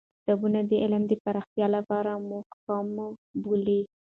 [0.21, 2.87] کتابونه د علم د پراختیا لپاره محکوم
[3.43, 3.81] بولی.